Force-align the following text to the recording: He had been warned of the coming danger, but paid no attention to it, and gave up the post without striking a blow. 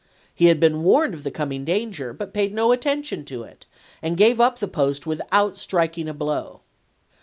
He 0.33 0.45
had 0.47 0.59
been 0.59 0.81
warned 0.81 1.13
of 1.13 1.23
the 1.23 1.29
coming 1.29 1.63
danger, 1.63 2.11
but 2.11 2.33
paid 2.33 2.55
no 2.55 2.71
attention 2.71 3.23
to 3.25 3.43
it, 3.43 3.67
and 4.01 4.17
gave 4.17 4.41
up 4.41 4.57
the 4.57 4.67
post 4.67 5.05
without 5.05 5.59
striking 5.59 6.07
a 6.09 6.13
blow. 6.15 6.61